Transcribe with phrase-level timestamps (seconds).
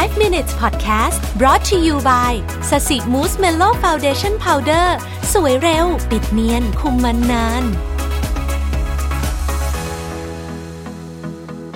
[0.00, 2.32] 5 minutes podcast brought to you by
[2.70, 4.96] Sasi Mousse Mellow Foundation Powder
[5.32, 7.64] สวยเร็ว ปิดเนียน คุมมันนาน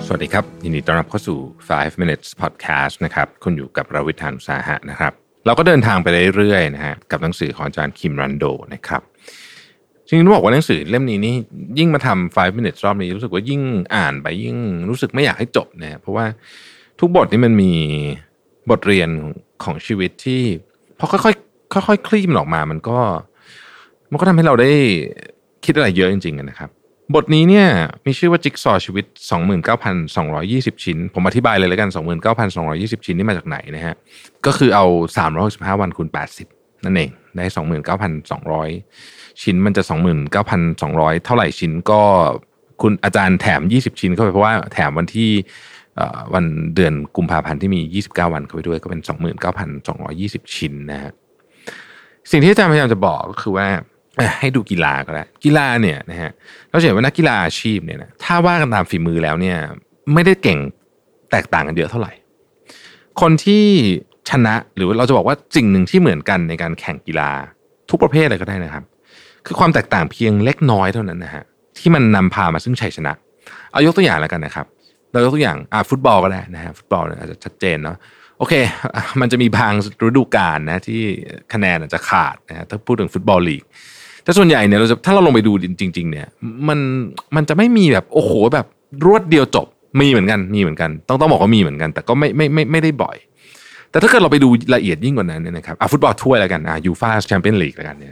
[0.05, 1.39] สวัสดีครับ ยินดีต้อนรับเข้าสู่
[1.69, 5.13] 5 minutes podcast นะครับ คุณอยู่กับรวิศ หาญอุตสาหะนะครับ
[5.45, 9.01] เราก็เดินทางไปเรื่อยๆนะฮะกับหนังสือของอาจารย์คิมรันโดนะครับ
[10.07, 11.35] จริงๆต้องบอกว่าหนังสือเล่มนี้นี่
[11.79, 13.61] ยิ่งมาทำ5 minutes รอบนี้รู้สึกว่ายิ่ง
[13.95, 14.57] อ่านไปยิ่ง
[14.89, 16.25] รู้สึกไม่อยากให้จบนะเพราะว่า
[16.99, 17.73] ทุกบทนี่มันมี
[18.69, 19.09] บทเรียน
[19.63, 20.41] ของชีวิตที่
[20.99, 22.99] พอค่อยๆค่อยๆคลี่มันออกมา มันก็
[24.11, 24.71] มันก็ทำให้เราได้
[25.65, 26.69] คิดอะไรเยอะจริงๆนะครับ
[27.15, 27.67] บทนี้เนี่ย
[28.05, 29.05] มีชื่อว่าจิ๊กซอว์ชีวิต
[29.95, 31.89] 29,220 ชิ้น ผมอธิบายเลยแล้วกัน
[32.47, 33.95] 29,220 ชิ้นนี่มาจากไหนนะฮะ
[34.45, 34.85] ก็คือเอา
[35.33, 36.07] 365 วันคูณ
[36.45, 37.45] 80 นั่นเองได้
[38.63, 39.83] 29,200 ชิ้นมันจะ
[40.53, 42.01] 29,200 เท่าไหร่ชิ้นก็
[42.81, 45.29] คุณอาจารย์แถม 20 ชิ้นเข้าไปเพราะว่าแถมวันที่
[46.33, 49.01] วันเดือนกุมภาพันธ์ที่มี 29 วันเข้าไปด้วยก็เป็น
[49.77, 51.11] 29,220 ชิ้นนะฮะ
[52.31, 53.67] สิ่งที่อาจารย์พยายามจะบอกก็คือว่า
[54.39, 56.31] ให้ดูกีฬาก็ได้วกีฬาเนี่ยนะฮะ
[56.69, 59.57] เราเห็นว่านักกีฬาอาชีพเนี่ยนะถ้าว่ากันตามฝีมือแล้วเนี่ย
[60.13, 60.59] ไม่ได้เก่ง
[61.31, 62.11] แตกต่างกันเยอะเท่าไหร่
[63.21, 63.63] คนที่
[64.29, 67.29] ชนะหรือเราจะบอกว่าสิ่งหนึ่งที่เหมือนกันในการแข่งกีฬา
[67.89, 68.83] ทุกประเภทเลยก็ได้นะครับ
[69.45, 71.43] คือความแตกต่างเพียงเล็กน้อยเท่านั้นนะฮะ
[71.77, 73.13] ที่มันนำพามาซึ่งชัยชนะ
[73.71, 74.65] เอายกตัวอย่างแล้วกันนะครับ
[75.11, 77.97] เรายกตัวอย่างอ่าฟุตบอลก็ได้นะฮะฟุตบอลอาจจะชัดเจนเนาะ
[78.39, 78.53] โอเค
[79.21, 79.73] มันจะมีบาง
[80.05, 81.01] ฤดูกาลนะที่
[81.53, 83.63] คะแนนอาจจะขาดนะถ้าพูดถึงฟุตบอลลีก
[84.23, 85.51] แต่ส่วนใหญ่เนี่ยเราจะถ้าเราลงไปดู
[85.81, 86.27] จริง ๆ เนี่ย
[86.67, 86.79] มัน
[87.35, 88.65] มันจะไม่มีแบบโอ้โหแบบ
[89.05, 89.67] รวดเดียวจบ
[89.99, 93.17] มีเหมือนกันมีเหมือนกัน ต้องต้องบอกว่ามีเหมือนกัน แต่ก็ไม่ไม่ไม่ไม่ได้บ่อย
[93.91, 98.11] แต่ถ้าเกิดเราไปดูละเอียดยิ่งกว่านั้นเนี่ยนะครับอะฟุตบอลถ้วยแล้วกันอะยูฟ่าแชมเปี้ยนลีกแล้วกันเนี่ย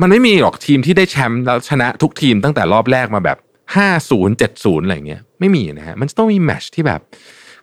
[0.00, 3.38] มันไม่มีหรอกทีมที่ได้แชมป์แล้วชนะทุกทีมตั้งแต่รอบแรกมาแบบ
[3.74, 7.00] ห้าศูนย์เจ็ดศูนย์อะไรเงี้ยไม่มีนะฮะมันต้องมีแมชที่แบบ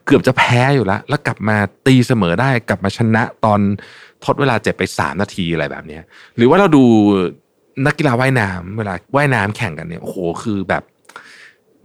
[0.06, 3.60] เกือบจะแพ้อยู่แล้ว แล้วกลับมาตีเสมอได้กลับมาชนะตอน
[4.24, 6.02] ทดเวลาเจ็บไปสามนาทีอะไรแบบเนี้ย
[6.36, 6.84] หรือว่าเราดู
[7.86, 10.82] นักกีฬาว่ายน้ำเวลาว่ายน้ำแข่งกันเนี่ยโอ้โหคือแบบ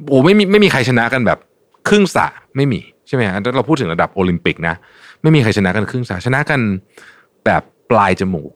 [0.08, 1.40] โอ้ไม่มีไม่มีใครชนะกันแบบ
[1.88, 4.76] ครึ่งสะไม่มีใช่ไหมฮะเราพูดถึงระดับโอลิมปิกนะ
[5.22, 6.60] ไม่มีใครชนะกันครึ่งสะชนะกัน
[7.46, 8.52] แบบปลายจมูก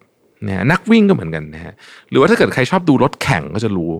[0.47, 1.73] นะนักวิ่งก็เหมือนกันนะฮะ
[2.09, 3.91] หรือว่าถ้าเกิดใครชอบดูรถแข่งก็จะรู้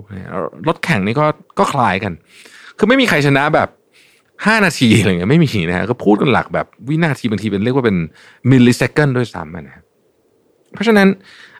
[0.67, 1.25] รถแข่งนี่ก็
[1.59, 2.13] ก็คล้ายกัน
[2.77, 3.69] คือไม่มีใครชนะแบบ
[4.45, 7.97] ห้านาทีอะไรเงี้ยไม่มีนะฮะก็พูดกันหลักแบบวินาทีบางทีเป็นเรียกว่าเป็น
[8.49, 9.77] มิลลิเซคันด้วยซ้ำนะ
[10.73, 11.07] เพราะฉะนั้น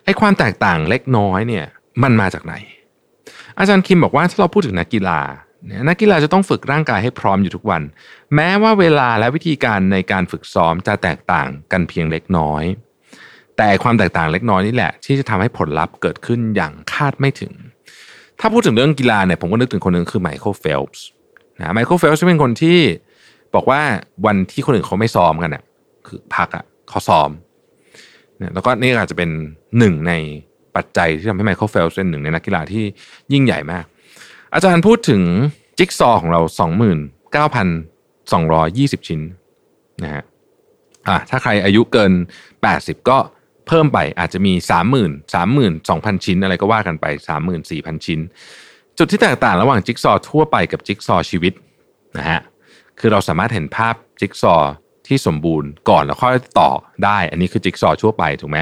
[0.06, 1.66] ไอ้ความแตกต่างเล็กน้อยเนี่ย
[2.04, 2.54] มันมาจากไหน
[3.60, 5.20] อาจารย์คิมบอกว่าถ้าเราพูดถึงนักกีฬา
[5.90, 7.82] นักกีฬาจะต้องฝึกร่างกายให้พร้อมอยู่ทุกวัน
[8.36, 12.64] แม้ว่าเวลาและวิธีการในการฝึกซ้อมจะแตกต่างกันเพียงเล็กน้อย
[13.58, 17.54] แต่ความแตกต่างเล็กน้อยนี่แหละ ที่จะทำให้ผลลัพธ์เกิดขึ้นอย่างคาดไม่ถึง
[18.40, 21.02] ถ้าพูดถึงเรื่องกีฬาเนี่ยผมก็นึกถึงคนหนึ่งคือไมเคิลเฟลป์ส
[21.60, 22.80] นะไมเคิลเฟลป์สเป็นคนที่
[23.56, 23.82] บอกว่า
[24.26, 25.64] วันที่คนอื่นเขาไม่ซ้อมกันเนี่ย
[26.08, 27.30] คือพักอะเขาซ้อม
[28.54, 29.30] แล้วก็นี่อาจจะเป็น
[29.80, 30.14] หนึ่งใน
[30.76, 32.84] ปัจจัยที่ทำให้ไมเคิลเฟลป์สเป็นหนึ่งในนักกีฬาที่
[33.34, 33.86] ยิ่งใหญ่มาก
[34.54, 35.22] อาจารย์พูดถึง
[35.78, 36.42] จิ๊กซอของเรา
[38.14, 39.22] 29,220 ชิ้น
[40.04, 40.24] นะฮะ
[41.08, 42.12] อะถ้าใครอายุเกิน
[42.60, 43.18] 80 ก็
[43.68, 44.54] เพิ่มไปอาจจะมี
[44.94, 47.06] 30,000 32,000 ชิ้น อะไรก็ว่ากันไป
[47.56, 48.20] 34,000 ชิ้น
[48.98, 51.54] จุดที่แตกต่างระหว่างจิ๊กซอทั่วไปกับจิ๊กซอชีวิต
[52.18, 52.40] นะฮะ
[53.00, 54.56] คือเราสามารถเห็นภาพจิ๊กซอ
[55.08, 56.70] ที่สมบูรณ์ก่อนแล้วค่อยต่อ
[57.04, 58.60] ได้ อันนี้คือจิ๊กซอทั่วไปถูกไหม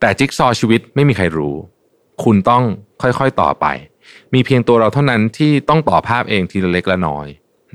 [0.00, 1.54] แต่จิ๊กซอชีวิตไม่มีใครรู้
[2.24, 2.64] คุณต้อง
[3.02, 3.66] ค่อยๆต่อไป
[4.34, 7.26] มีเพียงตัวเราเท่านั้นที่ต้องต่อภาพเองทีละเล็กละน้อย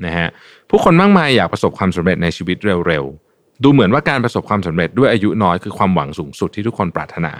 [0.04, 0.28] นะฮะ
[0.68, 3.31] ผู้คนมากมายอยากประสบความสำเร็จในชีวิตเร็วๆ
[3.62, 7.32] ดูเหมือนว่าการประสบความสำเร็จด้วยอายุน้อยคือความหวังสูงสุดที่ทุกคนปรารถนา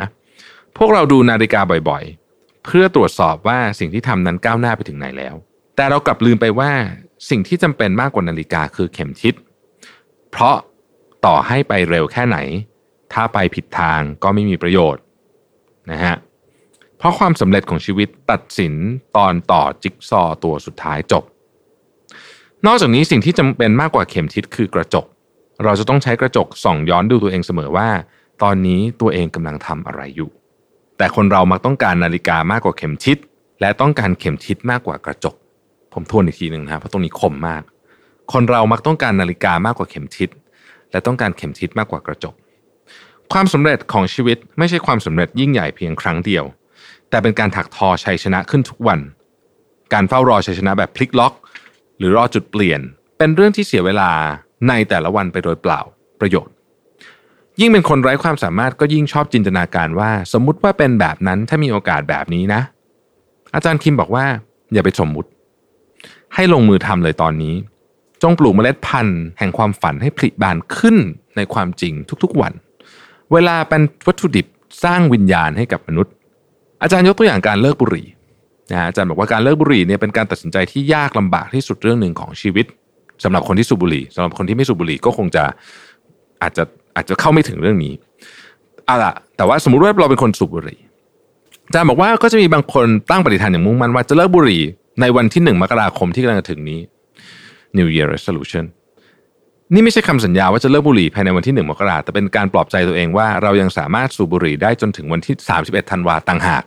[0.77, 5.35] พวกเราดูนาฬิกาบ่อยๆ เพื่อตรวจสอบว่าสิ่งที่ทำนั้นก้าวหน้าไปถึงไหนแล้ว
[5.77, 6.73] แต่เรากลับลืมไปว่า
[7.31, 9.35] สิ่งที่จำเป็นมากกว่านาฬิกาคือเข็มทิศ
[10.31, 10.57] เพราะ
[11.27, 12.39] ต่อให้ไปเร็วแค่ไหน
[13.13, 15.03] ถ้าไปผิดทางก็ไม่มีประโยชน์
[15.91, 16.15] นะฮะ
[16.99, 18.75] เพราะความสำเร็จของชีวิตตัดสิน
[19.17, 21.25] ตอนต่อจิ๊กซอตัวสุดท้ายจบ
[22.67, 25.07] นอกจากนี้สิ่งที่จำเป็นมากกว่าเข็มทิศคือกระจก
[25.65, 27.89] เราจะต้องใช้กระจกส่องย้อนดูตัวเองเสมอว่า
[28.43, 30.31] ตอนนี้ตัวเองกำลังทำอะไรอยู่
[30.99, 33.19] แต่คนเรามักต้องการนาฬิกามากกว่าเข็มทิศ
[33.61, 35.35] และต้องการเข็มทิศมากกว่ากระจก
[35.93, 37.63] ผมทวนอีกทีหนึ่งนะเพราะตรงนี้คมมาก
[38.33, 40.29] คนเรามักต้องการนาฬิกามากกว่าเข็มทิศ
[40.91, 42.35] และต้องการเข็มทิศมากกว่ากระจก
[43.33, 46.45] ความสำเร็จของชีวิตไม่ใช่ความสำเร็จยิ่งใหญ่เพียงครั้งเดียว
[47.11, 49.01] แต่เป็นการถักทอชัยชนะขึ้นทุกวัน
[49.93, 51.35] การเฝ้ารอชัยชนะแบบพลิกล็อก
[51.99, 52.81] หรือรอจุดเปลี่ยน
[53.19, 54.11] เป็นเรื่องที่เสียเวลา
[54.69, 55.81] ในแต่ละวันไปโดยเปล่า
[56.21, 56.55] ประโยชน์
[57.61, 62.61] ยิ่งเป็นคนไร้ความสามารถก็ยิ่งชอบจินตนาการว่า สมมุติว่าเป็นแบบนั้นถ้ามีโอกาสแบบนี้นะ
[63.55, 64.25] อาจารย์คิมบอกว่า
[64.73, 65.29] อย่าไปสมมุติ
[66.35, 67.55] ให้ลงมือทำเลยตอนนี้
[68.23, 70.97] จงปลูกเมล็ดพันธุ์แห่งความฝันให้ผลิบานขึ้น
[71.37, 71.93] ในความจริง
[72.23, 72.53] ทุกๆวัน
[73.33, 74.47] เวลาเป็นวัตถุดิบ
[74.85, 76.13] สร้างวิญญาณให้กับมนุษย์
[76.83, 78.07] อาจารย์ยกตัวอย่างการเลิกบุหรี่
[78.71, 82.67] นะฮะอาจารย์บอกว่าการเลิกบุหรี่เนี่ยเป็นการตัดสินใจที่ยากลำบากที่สุดเรื่องหนึ่งของชีวิต
[83.25, 85.45] สำหรับคนที่สูบบุหรี่สำหรับคนที่ไม่สูบบุหรี่ก็คงจะ
[86.43, 86.65] อาจจะ
[86.97, 87.93] อาจจะเข้าไม่ถึงเรื่องนี้
[88.89, 90.81] อะล่ะแต่ว่าสมมุติว่าเราเป็นคนสูบบุหรี่
[91.67, 94.63] อาจารย์บอกว่าก็จะมีบางคนตั้งปฏิฐานอย่างมุ่งมั่นว่าจะเลิกบุหรี่
[95.01, 96.81] ในวันที่หนึ่งมกราคมที่กำลังจะถึงนี้
[97.77, 98.65] New Year Resolution
[99.75, 105.35] นี่ไม่ใช่คำสัญญาว่าจะเลิกบุหรี่ภายในวันที่หนึ่งมกราแต่เป็นการปลอบใจตัวเองว่าเรายังสามารถสูบบุหรี่ได้จนถึงวันที่
[105.65, 106.63] 31ธันวาต่างหาก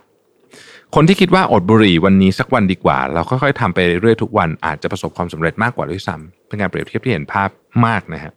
[0.94, 7.48] คนที่คิดว่าอดบุหรี่วันนี้สักวันดีกว่า เราค่อยๆทำไปเรื่อยๆทุกวันอาจจะประสบความสำเร็จมากกว่าด้วยซ้ำเป็นการเปรียบเทียบที่เห็นภาพ
[7.86, 8.32] มากนะฮะ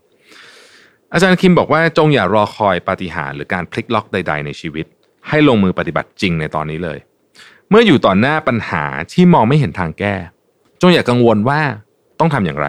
[1.13, 4.85] อาจารย์คิมบอกว่าจงอย่ารอคอยปาฏิหาริย์หรือการพลิกล็อกใด ๆ ในชีวิต
[5.29, 6.99] ให้ลงมือปฏิบัติจริงในตอนนี้เลย
[7.69, 10.15] เมื่ออยู่ต่อหน้าปัญหาที่มองไม่เห็นทางแก้
[10.81, 11.61] จงอย่ากังวลว่า
[12.19, 12.67] ต้องทำอย่างไร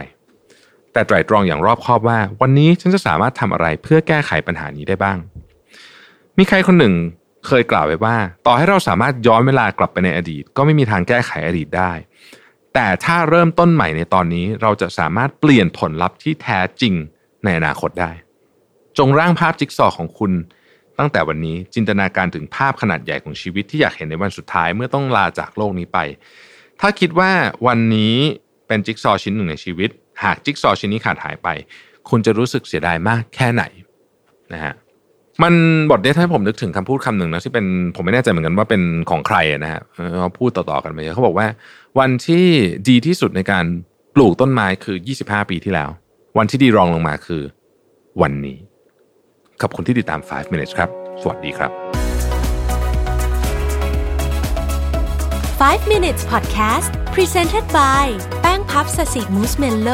[0.92, 5.18] แต่ไตรตรองอย่างรอบคอบว่า วันนี้ฉันจะสามารถทำอะไรเพื่อแก้ไขปัญหานี้ได้บ้าง
[6.38, 6.94] มีใครคนหนึ่ง
[7.46, 8.16] เคยกล่าวไว้ว่า
[8.46, 11.92] ต่อให้เราสามารถย้อนเวลากลับไปในอดีต ก็ไม่มีทางแก้ไขอดีตได้
[12.74, 16.94] แต่ถ้าเริ่มต้นใหม่ในตอนนี้เราจะสามารถเปลี่ยนผลลัพธ์ที่แท้จริง
[17.44, 18.12] ในอนาคตได้
[18.98, 20.32] จงร่างภาพจิ๊กซอของคุณ
[20.98, 25.98] ตั้งแต่วันนี้จินตนาการถึงภาพขนาดใหญ่ของชีวิตที่อยากเห็นในวันสุดท้ายเมื่อต้องลาจากโลกนี้ไป
[26.80, 27.30] ถ้าคิดว่า
[27.66, 28.16] วันนี้
[28.66, 29.90] เป็นจิ๊กซอชิ้นหนึ่งในชีวิต
[30.24, 31.48] หากจิ๊กซอชิ้นนี้ขาดหายไป
[32.08, 33.64] คุณจะรู้สึกเสียดายมากแค่ไหน
[34.52, 34.74] นะฮะ
[35.42, 35.54] มัน
[35.90, 37.66] บทนี้ทำให้ผมนึกถึงคำพูดคำหนึ่งนะที่เป็น
[37.96, 39.80] ผมไม่แน่ใจเหมือนกันว่าเป็นของใครนะฮะ
[40.20, 41.46] เขาพูดต่อๆกันไปเขาบอกว่า
[41.98, 42.46] วันที่
[42.88, 43.64] ดีที่สุดในการ
[44.14, 45.90] ปลูกต้นไม้คือ 25 ปีที่แล้ว
[46.38, 47.42] วันที่ดีรองลงมาคือ
[48.22, 48.58] วันนี้
[49.60, 50.88] ขอบคุณที่ติดตาม 5 minutes ครับ
[51.22, 51.70] สวัสดีครับ
[55.60, 58.06] 5 minutes podcast presented by
[58.40, 59.90] แป้งพับสสิมูสเมลโล